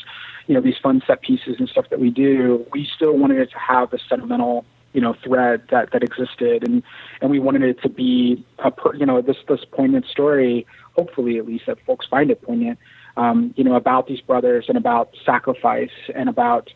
you 0.48 0.54
know 0.54 0.62
these 0.62 0.78
fun 0.82 1.02
set 1.06 1.22
pieces 1.22 1.58
and 1.60 1.68
stuff 1.70 1.90
that 1.90 2.00
we 2.00 2.10
do 2.10 2.66
we 2.72 2.90
still 2.96 3.18
wanted 3.18 3.40
it 3.40 3.52
to 3.52 3.60
have 3.60 3.92
the 3.92 4.00
sentimental 4.10 4.66
you 4.94 5.02
know 5.02 5.14
thread 5.24 5.62
that 5.70 5.92
that 5.92 6.04
existed. 6.04 6.68
And 6.68 6.84
and 7.22 7.30
we 7.30 7.40
wanted 7.40 7.64
it 7.64 7.82
to 7.82 7.90
be 7.90 8.46
a 8.60 8.72
per, 8.72 8.96
you 8.96 9.06
know 9.06 9.22
this 9.22 9.38
this 9.48 9.66
poignant 9.72 10.06
story 10.08 10.66
hopefully 10.96 11.38
at 11.38 11.46
least 11.46 11.66
that 11.68 11.80
folks 11.86 12.08
find 12.08 12.32
it 12.32 12.42
poignant 12.42 12.80
um, 13.18 13.54
you 13.58 13.64
know 13.64 13.76
about 13.76 14.08
these 14.08 14.22
brothers 14.22 14.66
and 14.68 14.78
about 14.78 15.10
sacrifice 15.26 15.92
and 16.16 16.30
about 16.30 16.72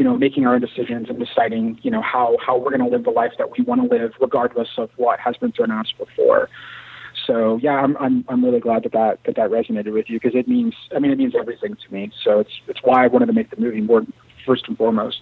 you 0.00 0.04
know, 0.04 0.16
making 0.16 0.46
our 0.46 0.54
own 0.54 0.62
decisions 0.62 1.10
and 1.10 1.18
deciding, 1.18 1.78
you 1.82 1.90
know, 1.90 2.00
how, 2.00 2.38
how 2.44 2.56
we're 2.56 2.70
going 2.70 2.80
to 2.80 2.88
live 2.88 3.04
the 3.04 3.10
life 3.10 3.32
that 3.36 3.50
we 3.50 3.62
want 3.62 3.82
to 3.82 3.94
live, 3.94 4.12
regardless 4.18 4.68
of 4.78 4.88
what 4.96 5.20
has 5.20 5.36
been 5.36 5.52
thrown 5.52 5.70
at 5.70 5.80
us 5.80 5.92
before. 5.98 6.48
So 7.26 7.58
yeah, 7.62 7.72
I'm 7.72 7.98
I'm 7.98 8.24
I'm 8.28 8.42
really 8.42 8.60
glad 8.60 8.84
that 8.84 8.92
that 8.92 9.18
that, 9.26 9.36
that 9.36 9.50
resonated 9.50 9.92
with 9.92 10.08
you 10.08 10.18
because 10.18 10.34
it 10.34 10.48
means 10.48 10.74
I 10.96 11.00
mean 11.00 11.10
it 11.10 11.18
means 11.18 11.34
everything 11.38 11.76
to 11.76 11.92
me. 11.92 12.10
So 12.24 12.38
it's 12.38 12.50
it's 12.66 12.80
why 12.82 13.04
I 13.04 13.08
wanted 13.08 13.26
to 13.26 13.34
make 13.34 13.50
the 13.50 13.60
movie 13.60 13.82
more 13.82 14.02
first 14.46 14.64
and 14.68 14.78
foremost. 14.78 15.18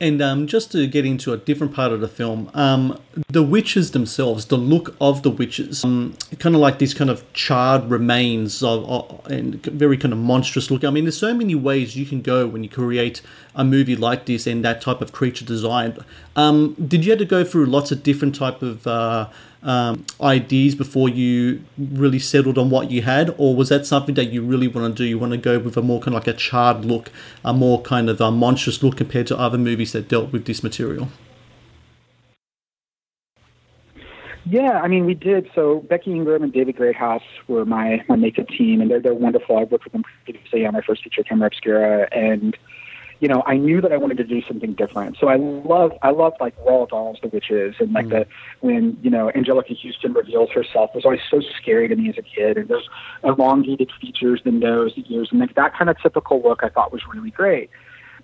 And 0.00 0.22
um, 0.22 0.46
just 0.46 0.70
to 0.72 0.86
get 0.86 1.04
into 1.04 1.32
a 1.32 1.36
different 1.36 1.74
part 1.74 1.90
of 1.90 2.00
the 2.00 2.06
film, 2.06 2.50
um, 2.54 3.00
the 3.28 3.42
witches 3.42 3.90
themselves, 3.90 4.46
the 4.46 4.56
look 4.56 4.94
of 5.00 5.22
the 5.22 5.30
witches, 5.30 5.84
um, 5.84 6.16
kind 6.38 6.54
of 6.54 6.60
like 6.60 6.78
these 6.78 6.94
kind 6.94 7.10
of 7.10 7.30
charred 7.32 7.90
remains 7.90 8.62
of, 8.62 8.88
of, 8.88 9.26
and 9.26 9.60
very 9.64 9.96
kind 9.96 10.12
of 10.12 10.18
monstrous 10.20 10.70
look. 10.70 10.84
I 10.84 10.90
mean, 10.90 11.04
there's 11.04 11.18
so 11.18 11.34
many 11.34 11.56
ways 11.56 11.96
you 11.96 12.06
can 12.06 12.22
go 12.22 12.46
when 12.46 12.62
you 12.62 12.70
create 12.70 13.22
a 13.56 13.64
movie 13.64 13.96
like 13.96 14.26
this 14.26 14.46
and 14.46 14.64
that 14.64 14.80
type 14.80 15.00
of 15.00 15.10
creature 15.10 15.44
design. 15.44 15.98
Um, 16.36 16.74
did 16.74 17.04
you 17.04 17.10
have 17.10 17.18
to 17.18 17.24
go 17.24 17.42
through 17.42 17.66
lots 17.66 17.90
of 17.90 18.04
different 18.04 18.36
type 18.36 18.62
of 18.62 18.86
uh, 18.86 19.28
um, 19.62 20.04
ideas 20.20 20.74
before 20.74 21.08
you 21.08 21.64
really 21.76 22.18
settled 22.18 22.58
on 22.58 22.70
what 22.70 22.90
you 22.90 23.02
had, 23.02 23.34
or 23.38 23.56
was 23.56 23.68
that 23.70 23.86
something 23.86 24.14
that 24.14 24.26
you 24.26 24.42
really 24.42 24.68
want 24.68 24.96
to 24.96 25.02
do? 25.02 25.08
You 25.08 25.18
want 25.18 25.32
to 25.32 25.38
go 25.38 25.58
with 25.58 25.76
a 25.76 25.82
more 25.82 26.00
kind 26.00 26.16
of 26.16 26.26
like 26.26 26.34
a 26.34 26.38
charred 26.38 26.84
look, 26.84 27.10
a 27.44 27.52
more 27.52 27.82
kind 27.82 28.08
of 28.08 28.20
a 28.20 28.30
monstrous 28.30 28.82
look 28.82 28.96
compared 28.96 29.26
to 29.28 29.38
other 29.38 29.58
movies 29.58 29.92
that 29.92 30.08
dealt 30.08 30.32
with 30.32 30.44
this 30.44 30.62
material? 30.62 31.08
Yeah, 34.50 34.80
I 34.80 34.88
mean, 34.88 35.04
we 35.04 35.12
did. 35.12 35.50
So 35.54 35.80
Becky 35.90 36.12
Ingram 36.12 36.42
and 36.42 36.52
David 36.52 36.76
Greathouse 36.76 37.22
were 37.48 37.66
my 37.66 38.02
my 38.08 38.16
makeup 38.16 38.48
team, 38.48 38.80
and 38.80 38.90
they're 38.90 39.00
they're 39.00 39.12
wonderful. 39.12 39.58
I 39.58 39.64
worked 39.64 39.84
with 39.84 39.92
them 39.92 40.04
previously 40.24 40.64
on 40.64 40.72
my 40.72 40.80
first 40.80 41.04
feature, 41.04 41.22
Camera 41.22 41.48
Obscura, 41.48 42.08
and 42.12 42.56
you 43.20 43.26
know, 43.26 43.42
I 43.46 43.56
knew 43.56 43.80
that 43.80 43.92
I 43.92 43.96
wanted 43.96 44.18
to 44.18 44.24
do 44.24 44.42
something 44.42 44.74
different. 44.74 45.16
So 45.18 45.28
I 45.28 45.36
love, 45.36 45.92
I 46.02 46.10
love 46.10 46.34
like 46.40 46.56
Roald 46.58 46.90
Dahl's 46.90 47.18
The 47.20 47.28
Witches 47.28 47.74
and 47.80 47.92
like 47.92 48.08
the, 48.08 48.26
when, 48.60 48.96
you 49.02 49.10
know, 49.10 49.30
Anjelica 49.34 49.76
Huston 49.76 50.12
reveals 50.12 50.50
herself 50.50 50.94
was 50.94 51.04
always 51.04 51.20
so 51.28 51.40
scary 51.60 51.88
to 51.88 51.96
me 51.96 52.08
as 52.08 52.18
a 52.18 52.22
kid. 52.22 52.56
And 52.56 52.68
those 52.68 52.88
elongated 53.24 53.90
features, 54.00 54.40
the 54.44 54.52
nose, 54.52 54.92
the 54.94 55.04
ears, 55.12 55.28
and 55.32 55.40
like 55.40 55.54
that 55.56 55.76
kind 55.76 55.90
of 55.90 56.00
typical 56.00 56.40
look 56.42 56.62
I 56.62 56.68
thought 56.68 56.92
was 56.92 57.02
really 57.12 57.30
great. 57.30 57.70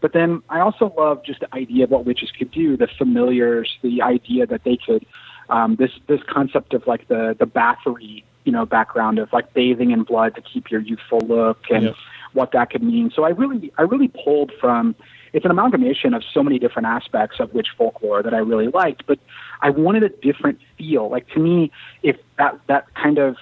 But 0.00 0.12
then 0.12 0.42
I 0.48 0.60
also 0.60 0.92
love 0.96 1.24
just 1.24 1.40
the 1.40 1.52
idea 1.54 1.84
of 1.84 1.90
what 1.90 2.04
witches 2.04 2.30
could 2.30 2.50
do, 2.50 2.76
the 2.76 2.88
familiars, 2.98 3.78
the 3.82 4.02
idea 4.02 4.46
that 4.46 4.62
they 4.62 4.76
could, 4.76 5.04
um, 5.48 5.76
this, 5.76 5.90
this 6.06 6.20
concept 6.28 6.72
of 6.72 6.86
like 6.86 7.08
the, 7.08 7.34
the 7.38 7.46
Bathory, 7.46 8.22
you 8.44 8.52
know, 8.52 8.64
background 8.64 9.18
of 9.18 9.32
like 9.32 9.54
bathing 9.54 9.90
in 9.90 10.04
blood 10.04 10.36
to 10.36 10.42
keep 10.42 10.70
your 10.70 10.80
youthful 10.80 11.20
look 11.20 11.58
and, 11.70 11.84
Yep. 11.84 11.94
What 12.34 12.52
that 12.52 12.70
could 12.70 12.82
mean. 12.82 13.10
So 13.14 13.24
I 13.24 13.30
really, 13.30 13.72
I 13.78 13.82
really 13.82 14.08
pulled 14.08 14.52
from. 14.60 14.94
It's 15.32 15.44
an 15.44 15.50
amalgamation 15.50 16.14
of 16.14 16.22
so 16.32 16.44
many 16.44 16.60
different 16.60 16.86
aspects 16.86 17.40
of 17.40 17.52
witch 17.54 17.66
folklore 17.76 18.22
that 18.22 18.32
I 18.32 18.38
really 18.38 18.68
liked, 18.68 19.04
but 19.04 19.18
I 19.62 19.70
wanted 19.70 20.04
a 20.04 20.08
different 20.08 20.60
feel. 20.78 21.10
Like 21.10 21.28
to 21.30 21.40
me, 21.40 21.72
if 22.04 22.16
that 22.38 22.60
that 22.68 22.92
kind 22.94 23.18
of 23.18 23.36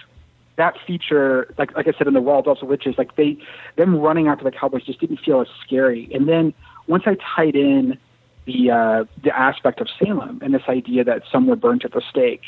that 0.57 0.75
feature, 0.87 1.53
like 1.59 1.77
like 1.77 1.89
I 1.89 1.93
said 1.99 2.07
in 2.07 2.15
the 2.15 2.21
Roald 2.21 2.45
Dahl 2.45 2.57
Witches, 2.63 2.95
like 2.97 3.17
they 3.17 3.37
them 3.77 3.97
running 3.97 4.29
after 4.29 4.45
the 4.45 4.53
cowboys 4.53 4.85
just 4.85 5.01
didn't 5.01 5.19
feel 5.19 5.41
as 5.41 5.49
scary. 5.67 6.09
And 6.15 6.29
then 6.29 6.55
once 6.87 7.05
I 7.07 7.17
tied 7.37 7.57
in 7.57 7.99
the 8.47 8.71
uh, 8.71 9.05
the 9.23 9.37
aspect 9.37 9.81
of 9.81 9.89
Salem 9.99 10.41
and 10.43 10.55
this 10.55 10.63
idea 10.69 11.05
that 11.05 11.23
some 11.31 11.47
were 11.47 11.57
burnt 11.57 11.85
at 11.85 11.93
the 11.93 12.03
stake, 12.09 12.43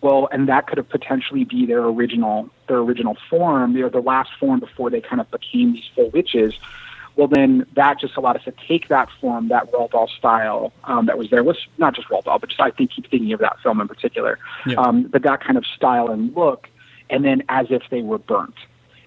well, 0.00 0.28
and 0.32 0.48
that 0.48 0.66
could 0.66 0.78
have 0.78 0.88
potentially 0.88 1.44
be 1.44 1.66
their 1.66 1.84
original 1.84 2.50
their 2.72 2.80
original 2.80 3.16
form, 3.28 3.76
or 3.76 3.90
the 3.90 4.00
last 4.00 4.30
form 4.40 4.58
before 4.58 4.88
they 4.88 5.00
kind 5.00 5.20
of 5.20 5.30
became 5.30 5.74
these 5.74 5.84
full 5.94 6.10
witches. 6.10 6.54
Well, 7.16 7.28
then 7.28 7.66
that 7.76 8.00
just 8.00 8.16
allowed 8.16 8.36
us 8.36 8.44
to 8.44 8.54
take 8.66 8.88
that 8.88 9.10
form, 9.20 9.48
that 9.48 9.70
Roald 9.70 9.90
Dahl 9.90 10.08
style 10.08 10.72
um, 10.84 11.04
that 11.06 11.18
was 11.18 11.28
there. 11.28 11.44
Was 11.44 11.58
not 11.76 11.94
just 11.94 12.08
Roald 12.08 12.24
Dahl, 12.24 12.38
but 12.38 12.48
just 12.48 12.60
I 12.60 12.70
think 12.70 12.92
keep 12.92 13.10
thinking 13.10 13.32
of 13.34 13.40
that 13.40 13.58
film 13.62 13.82
in 13.82 13.88
particular. 13.88 14.38
Yeah. 14.66 14.76
Um, 14.76 15.02
but 15.02 15.22
that 15.22 15.44
kind 15.44 15.58
of 15.58 15.66
style 15.66 16.08
and 16.08 16.34
look, 16.34 16.68
and 17.10 17.22
then 17.22 17.42
as 17.50 17.66
if 17.68 17.82
they 17.90 18.00
were 18.00 18.16
burnt, 18.16 18.54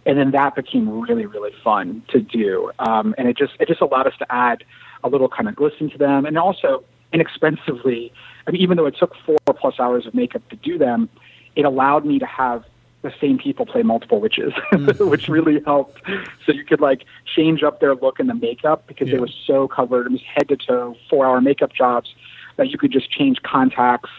and 0.05 0.19
then 0.19 0.29
that 0.31 0.53
became 0.55 0.87
really 1.01 1.25
really 1.25 1.53
fun 1.63 2.03
to 2.09 2.21
do. 2.21 2.71
Um, 2.77 3.15
and 3.17 3.27
it 3.27 3.35
just 3.35 3.53
it 3.59 3.67
just 3.67 3.81
allowed 3.81 4.05
us 4.05 4.17
to 4.19 4.31
add 4.31 4.63
a 5.03 5.09
little 5.09 5.27
kind 5.27 5.49
of 5.49 5.55
glisten 5.55 5.89
to 5.89 5.97
them, 5.97 6.25
and 6.27 6.37
also 6.37 6.83
inexpensively. 7.11 8.13
I 8.45 8.51
mean, 8.51 8.61
even 8.61 8.77
though 8.77 8.85
it 8.85 8.95
took 8.99 9.15
four 9.25 9.37
plus 9.59 9.79
hours 9.79 10.05
of 10.05 10.13
makeup 10.13 10.47
to 10.49 10.55
do 10.55 10.77
them, 10.77 11.09
it 11.55 11.65
allowed 11.65 12.05
me 12.05 12.19
to 12.19 12.27
have 12.27 12.63
the 13.05 13.13
same 13.21 13.37
people 13.37 13.65
play 13.65 13.83
multiple 13.83 14.19
witches, 14.19 14.51
mm. 14.73 15.09
which 15.09 15.29
really 15.29 15.61
helped. 15.63 16.01
So 16.45 16.51
you 16.51 16.65
could 16.65 16.81
like 16.81 17.05
change 17.35 17.63
up 17.63 17.79
their 17.79 17.95
look 17.95 18.19
and 18.19 18.27
the 18.27 18.33
makeup 18.33 18.87
because 18.87 19.07
Yeah. 19.07 19.15
they 19.15 19.19
were 19.21 19.29
so 19.45 19.67
covered. 19.67 20.07
It 20.07 20.11
was 20.11 20.21
head 20.23 20.49
to 20.49 20.57
toe, 20.57 20.95
four 21.09 21.25
hour 21.25 21.39
makeup 21.39 21.71
jobs 21.73 22.13
that 22.57 22.69
you 22.69 22.77
could 22.77 22.91
just 22.91 23.11
change 23.11 23.41
contacts, 23.43 24.09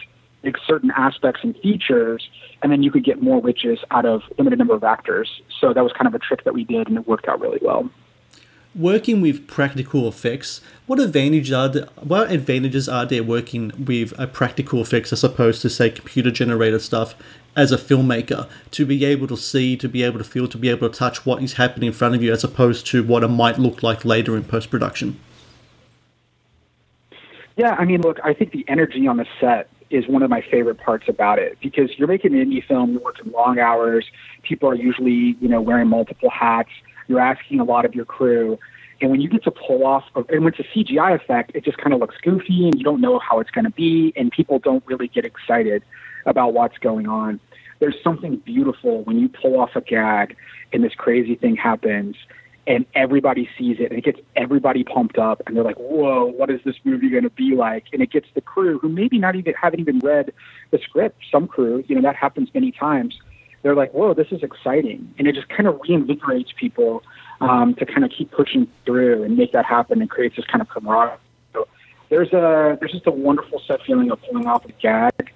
make 0.43 0.55
certain 0.65 0.91
aspects 0.91 1.41
and 1.43 1.55
features, 1.57 2.29
and 2.61 2.71
then 2.71 2.81
you 2.81 2.91
could 2.91 3.03
get 3.03 3.21
more 3.21 3.41
witches 3.41 3.79
out 3.91 4.05
of 4.05 4.21
limited 4.37 4.57
number 4.57 4.73
of 4.73 4.83
actors. 4.83 5.41
So 5.59 5.73
that 5.73 5.83
was 5.83 5.91
kind 5.93 6.07
of 6.07 6.15
a 6.15 6.19
trick 6.19 6.43
that 6.45 6.53
we 6.53 6.63
did, 6.63 6.87
and 6.87 6.97
it 6.97 7.07
worked 7.07 7.27
out 7.27 7.41
really 7.41 7.59
well. 7.61 7.89
Working 8.75 9.21
with 9.21 9.47
practical 9.47 10.07
effects, 10.07 10.61
what 10.85 10.99
advantages 10.99 11.51
are 11.51 11.67
there, 11.67 11.87
what 11.99 12.29
advantages 12.31 12.87
are 12.87 13.07
there 13.07 13.23
working 13.23 13.71
with 13.85 14.13
a 14.19 14.27
practical 14.27 14.81
effects 14.81 15.11
as 15.11 15.23
opposed 15.23 15.63
to 15.63 15.69
say 15.69 15.89
computer 15.89 16.29
generated 16.29 16.81
stuff 16.81 17.15
as 17.57 17.71
a 17.71 17.77
filmmaker 17.77 18.47
to 18.71 18.85
be 18.85 19.03
able 19.03 19.27
to 19.27 19.35
see, 19.35 19.75
to 19.75 19.89
be 19.89 20.03
able 20.03 20.19
to 20.19 20.23
feel, 20.23 20.47
to 20.47 20.57
be 20.57 20.69
able 20.69 20.87
to 20.87 20.97
touch 20.97 21.25
what 21.25 21.41
is 21.43 21.53
happening 21.53 21.87
in 21.87 21.93
front 21.93 22.15
of 22.15 22.21
you 22.21 22.31
as 22.31 22.43
opposed 22.43 22.85
to 22.87 23.03
what 23.03 23.23
it 23.23 23.27
might 23.27 23.57
look 23.57 23.81
like 23.81 24.05
later 24.05 24.37
in 24.37 24.43
post 24.43 24.69
production? 24.69 25.19
Yeah, 27.57 27.75
I 27.77 27.85
mean, 27.85 28.01
look, 28.01 28.19
I 28.23 28.35
think 28.35 28.51
the 28.51 28.63
energy 28.67 29.07
on 29.07 29.17
the 29.17 29.25
set 29.41 29.67
is 29.89 30.07
one 30.07 30.21
of 30.21 30.29
my 30.29 30.41
favorite 30.41 30.77
parts 30.77 31.05
about 31.07 31.39
it 31.39 31.57
because 31.59 31.89
you're 31.97 32.07
making 32.07 32.35
an 32.35 32.45
indie 32.45 32.63
film, 32.63 32.91
you're 32.91 33.01
working 33.01 33.31
long 33.31 33.57
hours, 33.57 34.05
people 34.43 34.69
are 34.69 34.75
usually, 34.75 35.35
you 35.41 35.47
know, 35.47 35.59
wearing 35.59 35.87
multiple 35.87 36.29
hats, 36.29 36.69
you're 37.07 37.19
asking 37.19 37.59
a 37.59 37.63
lot 37.63 37.85
of 37.85 37.95
your 37.95 38.05
crew. 38.05 38.59
And 39.01 39.09
when 39.11 39.21
you 39.21 39.29
get 39.29 39.43
to 39.45 39.51
pull 39.51 39.85
off, 39.85 40.03
and 40.15 40.43
when 40.43 40.53
it's 40.53 40.59
a 40.59 40.77
CGI 40.77 41.15
effect, 41.15 41.51
it 41.55 41.63
just 41.63 41.77
kind 41.77 41.93
of 41.93 41.99
looks 41.99 42.15
goofy 42.21 42.65
and 42.65 42.75
you 42.77 42.83
don't 42.83 43.01
know 43.01 43.17
how 43.19 43.39
it's 43.39 43.51
going 43.51 43.65
to 43.65 43.71
be, 43.71 44.13
and 44.15 44.31
people 44.31 44.59
don't 44.59 44.83
really 44.85 45.07
get 45.07 45.25
excited 45.25 45.83
about 46.25 46.53
what's 46.53 46.77
going 46.79 47.07
on. 47.07 47.39
There's 47.79 47.95
something 48.03 48.37
beautiful 48.37 49.03
when 49.03 49.19
you 49.19 49.29
pull 49.29 49.59
off 49.59 49.75
a 49.75 49.81
gag 49.81 50.35
and 50.73 50.83
this 50.83 50.93
crazy 50.95 51.35
thing 51.35 51.55
happens 51.55 52.15
and 52.67 52.85
everybody 52.95 53.49
sees 53.57 53.77
it 53.79 53.91
and 53.91 53.97
it 53.97 54.03
gets 54.03 54.19
everybody 54.35 54.83
pumped 54.83 55.17
up 55.17 55.41
and 55.47 55.55
they're 55.55 55.63
like, 55.63 55.77
whoa, 55.77 56.25
what 56.25 56.49
is 56.49 56.59
this 56.65 56.75
movie 56.83 57.09
going 57.09 57.23
to 57.23 57.29
be 57.29 57.55
like? 57.55 57.85
And 57.93 58.01
it 58.01 58.11
gets 58.11 58.27
the 58.33 58.41
crew 58.41 58.77
who 58.77 58.89
maybe 58.89 59.17
not 59.17 59.35
even 59.35 59.53
haven't 59.53 59.79
even 59.79 59.99
read 59.99 60.33
the 60.71 60.79
script. 60.79 61.21
Some 61.31 61.47
crew, 61.47 61.83
you 61.87 61.95
know, 61.95 62.01
that 62.01 62.15
happens 62.15 62.49
many 62.53 62.71
times. 62.71 63.17
They're 63.63 63.75
like, 63.75 63.93
whoa, 63.93 64.13
this 64.13 64.27
is 64.31 64.43
exciting. 64.43 65.13
And 65.17 65.27
it 65.27 65.35
just 65.35 65.47
kind 65.49 65.67
of 65.67 65.75
reinvigorates 65.75 66.55
people 66.55 67.03
um, 67.41 67.73
to 67.75 67.85
kind 67.85 68.03
of 68.03 68.11
keep 68.11 68.31
pushing 68.31 68.67
through 68.85 69.23
and 69.23 69.37
make 69.37 69.53
that 69.53 69.65
happen 69.65 70.01
and 70.01 70.09
creates 70.09 70.35
this 70.35 70.45
kind 70.45 70.61
of 70.61 70.69
camaraderie. 70.69 71.17
So 71.53 71.67
there's 72.09 72.33
a 72.33 72.77
there's 72.79 72.91
just 72.91 73.07
a 73.07 73.11
wonderful 73.11 73.61
set 73.65 73.81
feeling 73.83 74.11
of 74.11 74.21
pulling 74.23 74.45
off 74.45 74.65
a 74.65 74.71
gag 74.73 75.31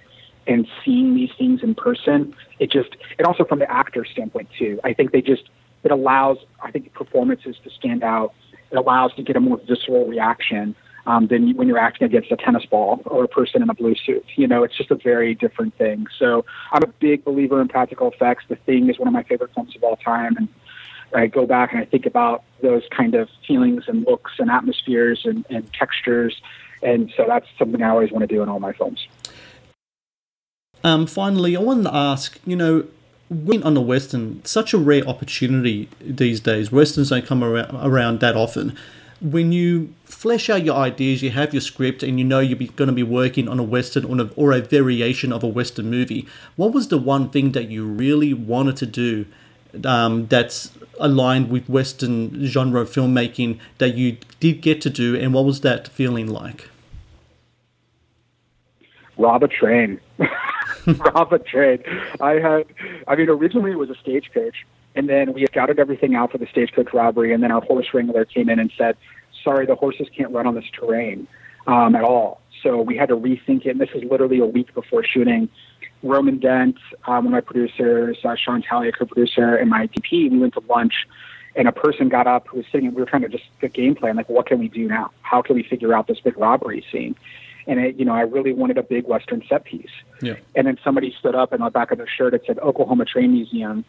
and 0.46 0.66
seeing 0.84 1.14
these 1.14 1.30
things 1.38 1.62
in 1.62 1.74
person. 1.74 2.34
It 2.58 2.70
just 2.70 2.96
and 3.18 3.26
also 3.26 3.44
from 3.44 3.58
the 3.58 3.70
actor 3.70 4.04
standpoint 4.04 4.48
too. 4.58 4.80
I 4.84 4.92
think 4.92 5.12
they 5.12 5.22
just 5.22 5.44
it 5.84 5.90
allows 5.90 6.38
I 6.62 6.70
think 6.70 6.92
performances 6.92 7.56
to 7.64 7.70
stand 7.70 8.02
out. 8.02 8.34
It 8.70 8.76
allows 8.76 9.14
to 9.14 9.22
get 9.22 9.36
a 9.36 9.40
more 9.40 9.60
visceral 9.68 10.06
reaction 10.06 10.74
um, 11.06 11.26
than 11.26 11.56
when 11.56 11.68
you're 11.68 11.78
acting 11.78 12.06
against 12.06 12.30
a 12.30 12.36
tennis 12.36 12.64
ball 12.64 13.02
or 13.06 13.24
a 13.24 13.28
person 13.28 13.62
in 13.62 13.68
a 13.68 13.74
blue 13.74 13.94
suit. 13.94 14.24
You 14.36 14.46
know, 14.46 14.62
it's 14.62 14.76
just 14.76 14.90
a 14.90 14.94
very 14.94 15.34
different 15.34 15.76
thing. 15.76 16.06
So 16.18 16.44
I'm 16.70 16.82
a 16.82 16.86
big 16.86 17.24
believer 17.24 17.60
in 17.60 17.68
practical 17.68 18.10
effects. 18.10 18.44
The 18.48 18.56
Thing 18.56 18.88
is 18.88 18.98
one 18.98 19.08
of 19.08 19.14
my 19.14 19.22
favorite 19.22 19.50
films 19.54 19.74
of 19.76 19.82
all 19.82 19.96
time, 19.96 20.36
and 20.36 20.48
I 21.14 21.26
go 21.26 21.46
back 21.46 21.72
and 21.72 21.80
I 21.80 21.84
think 21.84 22.06
about 22.06 22.44
those 22.62 22.84
kind 22.90 23.14
of 23.14 23.28
feelings 23.46 23.84
and 23.88 24.06
looks 24.06 24.32
and 24.38 24.50
atmospheres 24.50 25.22
and, 25.24 25.44
and 25.50 25.70
textures. 25.72 26.40
And 26.82 27.12
so 27.16 27.24
that's 27.28 27.46
something 27.58 27.82
I 27.82 27.90
always 27.90 28.10
want 28.10 28.22
to 28.22 28.26
do 28.26 28.42
in 28.42 28.48
all 28.48 28.60
my 28.60 28.72
films. 28.72 29.06
Um, 30.84 31.06
finally, 31.06 31.56
I 31.56 31.60
wanted 31.60 31.84
to 31.84 31.94
ask, 31.94 32.38
you 32.44 32.56
know, 32.56 32.84
when 33.30 33.62
on 33.62 33.74
the 33.74 33.80
Western, 33.80 34.44
such 34.44 34.74
a 34.74 34.78
rare 34.78 35.06
opportunity 35.06 35.88
these 36.00 36.40
days. 36.40 36.70
Westerns 36.70 37.10
don't 37.10 37.24
come 37.24 37.42
around, 37.42 37.74
around 37.74 38.20
that 38.20 38.36
often. 38.36 38.76
When 39.20 39.52
you 39.52 39.94
flesh 40.04 40.50
out 40.50 40.64
your 40.64 40.74
ideas, 40.74 41.22
you 41.22 41.30
have 41.30 41.54
your 41.54 41.60
script, 41.60 42.02
and 42.02 42.18
you 42.18 42.24
know 42.24 42.40
you're 42.40 42.58
going 42.58 42.88
to 42.88 42.92
be 42.92 43.04
working 43.04 43.48
on 43.48 43.58
a 43.58 43.62
Western 43.62 44.04
or 44.04 44.26
a, 44.26 44.30
or 44.34 44.52
a 44.52 44.60
variation 44.60 45.32
of 45.32 45.44
a 45.44 45.46
Western 45.46 45.88
movie, 45.88 46.26
what 46.56 46.72
was 46.72 46.88
the 46.88 46.98
one 46.98 47.30
thing 47.30 47.52
that 47.52 47.68
you 47.68 47.86
really 47.86 48.34
wanted 48.34 48.76
to 48.78 48.86
do 48.86 49.26
um, 49.84 50.26
that's 50.26 50.72
aligned 50.98 51.50
with 51.50 51.68
Western 51.68 52.44
genre 52.44 52.84
filmmaking 52.84 53.58
that 53.78 53.94
you 53.94 54.18
did 54.40 54.60
get 54.60 54.80
to 54.82 54.90
do, 54.90 55.16
and 55.16 55.32
what 55.32 55.44
was 55.44 55.60
that 55.60 55.88
feeling 55.88 56.26
like? 56.26 56.68
rob 59.16 59.42
a 59.42 59.48
train. 59.48 60.00
rob 60.86 61.32
a 61.32 61.38
train. 61.38 61.82
I 62.20 62.32
had, 62.32 62.66
I 63.06 63.16
mean, 63.16 63.28
originally 63.28 63.72
it 63.72 63.78
was 63.78 63.90
a 63.90 63.96
stagecoach, 63.96 64.66
and 64.94 65.08
then 65.08 65.32
we 65.32 65.46
scouted 65.46 65.78
everything 65.78 66.14
out 66.14 66.32
for 66.32 66.38
the 66.38 66.46
stagecoach 66.46 66.92
robbery, 66.92 67.32
and 67.32 67.42
then 67.42 67.50
our 67.50 67.60
horse 67.60 67.86
wrangler 67.92 68.24
came 68.24 68.48
in 68.48 68.58
and 68.58 68.72
said, 68.76 68.96
"Sorry, 69.42 69.66
the 69.66 69.74
horses 69.74 70.08
can't 70.16 70.30
run 70.30 70.46
on 70.46 70.54
this 70.54 70.68
terrain 70.72 71.26
um, 71.66 71.94
at 71.94 72.04
all." 72.04 72.40
So 72.62 72.80
we 72.80 72.96
had 72.96 73.08
to 73.08 73.16
rethink 73.16 73.66
it. 73.66 73.70
And 73.70 73.80
this 73.80 73.90
is 73.94 74.04
literally 74.04 74.38
a 74.38 74.46
week 74.46 74.72
before 74.74 75.04
shooting. 75.04 75.48
Roman 76.02 76.38
Dent, 76.38 76.76
um, 77.06 77.24
one 77.24 77.26
of 77.26 77.30
my 77.32 77.40
producers, 77.40 78.18
uh, 78.24 78.34
Sean 78.34 78.62
Talley, 78.62 78.88
a 78.88 78.92
co-producer, 78.92 79.54
and 79.54 79.70
my 79.70 79.86
DP, 79.86 80.30
we 80.30 80.38
went 80.38 80.54
to 80.54 80.62
lunch, 80.68 81.06
and 81.54 81.68
a 81.68 81.72
person 81.72 82.08
got 82.08 82.26
up 82.26 82.48
who 82.48 82.58
was 82.58 82.66
sitting. 82.72 82.88
And 82.88 82.96
we 82.96 83.02
were 83.02 83.06
trying 83.06 83.22
to 83.22 83.28
just 83.28 83.44
get 83.60 83.72
game 83.72 83.94
plan, 83.94 84.16
like, 84.16 84.28
what 84.28 84.46
can 84.46 84.58
we 84.58 84.68
do 84.68 84.88
now? 84.88 85.10
How 85.22 85.42
can 85.42 85.54
we 85.54 85.62
figure 85.62 85.94
out 85.94 86.08
this 86.08 86.18
big 86.20 86.36
robbery 86.36 86.84
scene? 86.90 87.14
And 87.66 87.78
it, 87.80 87.96
you 87.96 88.04
know, 88.04 88.12
I 88.12 88.22
really 88.22 88.52
wanted 88.52 88.78
a 88.78 88.82
big 88.82 89.06
Western 89.06 89.42
set 89.48 89.64
piece. 89.64 89.90
Yeah. 90.20 90.34
And 90.54 90.66
then 90.66 90.78
somebody 90.82 91.14
stood 91.18 91.34
up 91.34 91.52
and 91.52 91.62
on 91.62 91.66
the 91.66 91.70
back 91.70 91.90
of 91.90 91.98
their 91.98 92.08
shirt 92.08 92.34
it 92.34 92.42
said 92.46 92.58
Oklahoma 92.58 93.04
Train 93.04 93.32
Museum. 93.32 93.84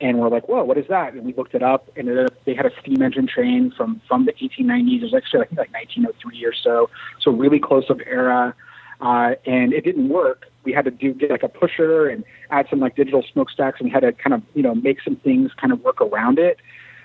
And 0.00 0.18
we're 0.18 0.28
like, 0.28 0.48
whoa, 0.48 0.64
what 0.64 0.78
is 0.78 0.86
that? 0.88 1.14
And 1.14 1.24
we 1.24 1.32
looked 1.32 1.54
it 1.54 1.62
up, 1.62 1.88
and 1.94 2.08
it, 2.08 2.44
they 2.44 2.54
had 2.54 2.66
a 2.66 2.72
steam 2.80 3.02
engine 3.02 3.28
train 3.28 3.72
from 3.76 4.00
from 4.08 4.26
the 4.26 4.32
1890s. 4.32 4.96
It 4.96 5.02
was 5.02 5.14
actually 5.14 5.42
I 5.42 5.44
think 5.46 5.58
like 5.58 5.72
1903 5.72 6.44
or 6.44 6.52
so, 6.52 6.90
so 7.20 7.30
really 7.30 7.60
close 7.60 7.88
of 7.88 8.00
era. 8.04 8.52
Uh, 9.00 9.34
and 9.46 9.72
it 9.72 9.84
didn't 9.84 10.08
work. 10.08 10.46
We 10.64 10.72
had 10.72 10.84
to 10.84 10.90
do 10.90 11.12
get 11.12 11.30
like 11.30 11.42
a 11.42 11.48
pusher 11.48 12.08
and 12.08 12.24
add 12.50 12.66
some 12.70 12.80
like 12.80 12.96
digital 12.96 13.24
smokestacks, 13.32 13.80
and 13.80 13.88
we 13.88 13.92
had 13.92 14.00
to 14.00 14.12
kind 14.12 14.34
of 14.34 14.42
you 14.54 14.62
know 14.62 14.74
make 14.74 15.00
some 15.02 15.16
things 15.16 15.52
kind 15.60 15.72
of 15.72 15.80
work 15.82 16.00
around 16.00 16.38
it. 16.38 16.58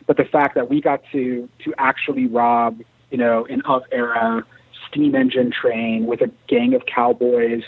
But 0.08 0.18
the 0.18 0.26
fact 0.26 0.56
that 0.56 0.70
we 0.70 0.82
got 0.82 1.02
to 1.12 1.48
to 1.66 1.74
actually 1.78 2.26
rob 2.26 2.82
you 3.12 3.18
know 3.18 3.46
an 3.46 3.62
of 3.62 3.84
era 3.92 4.44
steam 4.90 5.16
engine 5.16 5.52
train 5.52 6.06
with 6.06 6.22
a 6.22 6.32
gang 6.48 6.74
of 6.74 6.86
cowboys. 6.86 7.64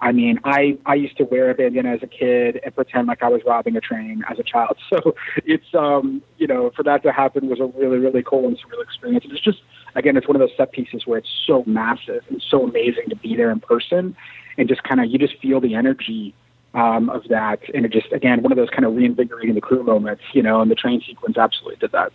I 0.00 0.12
mean, 0.12 0.38
I 0.44 0.76
I 0.86 0.94
used 0.94 1.16
to 1.18 1.24
wear 1.24 1.50
a 1.50 1.54
bandana 1.54 1.94
as 1.94 2.02
a 2.02 2.06
kid 2.06 2.60
and 2.64 2.74
pretend 2.74 3.08
like 3.08 3.22
I 3.22 3.28
was 3.28 3.42
robbing 3.46 3.76
a 3.76 3.80
train 3.80 4.22
as 4.30 4.38
a 4.38 4.42
child. 4.42 4.76
So 4.90 5.14
it's 5.44 5.74
um 5.74 6.22
you 6.38 6.46
know 6.46 6.70
for 6.76 6.82
that 6.82 7.02
to 7.04 7.12
happen 7.12 7.48
was 7.48 7.60
a 7.60 7.66
really 7.66 7.98
really 7.98 8.22
cool 8.22 8.46
and 8.46 8.56
surreal 8.58 8.82
experience. 8.82 9.24
It's 9.28 9.40
just 9.40 9.62
again, 9.94 10.16
it's 10.16 10.28
one 10.28 10.36
of 10.36 10.40
those 10.40 10.56
set 10.56 10.72
pieces 10.72 11.06
where 11.06 11.18
it's 11.18 11.30
so 11.46 11.64
massive 11.66 12.22
and 12.28 12.42
so 12.50 12.64
amazing 12.64 13.08
to 13.10 13.16
be 13.16 13.36
there 13.36 13.50
in 13.50 13.60
person, 13.60 14.16
and 14.58 14.68
just 14.68 14.82
kind 14.82 15.00
of 15.00 15.10
you 15.10 15.18
just 15.18 15.38
feel 15.40 15.60
the 15.60 15.74
energy 15.74 16.34
um, 16.74 17.08
of 17.08 17.28
that, 17.28 17.60
and 17.72 17.86
it 17.86 17.92
just 17.92 18.12
again 18.12 18.42
one 18.42 18.52
of 18.52 18.56
those 18.56 18.70
kind 18.70 18.84
of 18.84 18.94
reinvigorating 18.94 19.54
the 19.54 19.60
crew 19.60 19.82
moments, 19.82 20.22
you 20.32 20.42
know, 20.42 20.60
and 20.60 20.70
the 20.70 20.74
train 20.74 21.00
sequence 21.06 21.38
absolutely 21.38 21.76
did 21.76 21.92
that. 21.92 22.12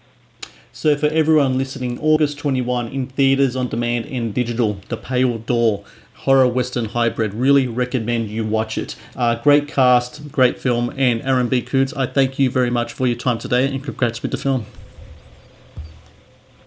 So, 0.81 0.95
for 0.95 1.07
everyone 1.07 1.57
listening, 1.57 2.00
August 2.00 2.38
21 2.38 2.88
in 2.88 3.07
theatres, 3.07 3.53
on 3.53 3.67
demand, 3.67 4.05
and 4.05 4.33
digital, 4.33 4.79
The 4.88 4.95
Pale 4.95 5.39
Door, 5.39 5.83
horror 6.19 6.48
western 6.48 6.86
hybrid. 6.86 7.33
Really 7.33 7.67
recommend 7.67 8.29
you 8.29 8.45
watch 8.45 8.77
it. 8.77 8.95
Uh, 9.13 9.36
great 9.36 9.67
cast, 9.67 10.31
great 10.31 10.57
film, 10.57 10.93
and 10.95 11.21
Aaron 11.24 11.50
B. 11.50 11.62
Koontz, 11.62 11.93
I 11.98 12.05
thank 12.05 12.39
you 12.39 12.50
very 12.50 12.69
much 12.69 12.93
for 12.93 13.07
your 13.07 13.17
time 13.17 13.39
today 13.39 13.67
and 13.67 13.83
congrats 13.83 14.21
with 14.21 14.31
the 14.31 14.38
film. 14.38 14.67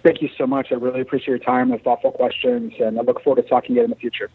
Thank 0.02 0.20
you 0.20 0.28
so 0.36 0.46
much. 0.46 0.72
I 0.72 0.74
really 0.74 1.00
appreciate 1.00 1.28
your 1.28 1.38
time, 1.38 1.70
the 1.70 1.78
thoughtful 1.78 2.12
questions, 2.12 2.74
and 2.80 2.98
I 2.98 3.02
look 3.04 3.22
forward 3.22 3.42
to 3.42 3.48
talking 3.48 3.76
to 3.76 3.80
you 3.80 3.84
in 3.84 3.88
the 3.88 3.96
future. 3.96 4.28